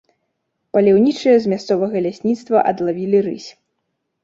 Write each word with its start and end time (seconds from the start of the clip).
Паляўнічыя 0.77 1.35
з 1.43 1.51
мясцовага 1.51 1.97
лясніцтва 2.07 2.65
адлавілі 2.73 3.23
рысь. 3.31 3.49